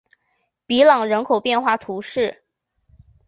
[0.65, 2.43] 比朗人口变化图示